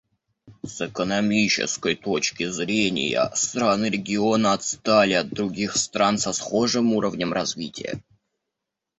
[0.63, 8.01] С экономической точки зрения страны региона отстали от других стран со схожим уровнем развития.